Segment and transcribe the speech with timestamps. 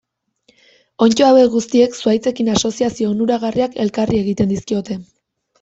[1.05, 4.99] Onddo hauek guztiek zuhaitzekin asoziazio onuragarriak elkarri egiten dizkiote.